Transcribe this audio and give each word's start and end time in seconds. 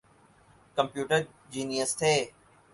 Computer 0.77 1.19
genius 1.51 1.91
تھے۔ 1.99 2.13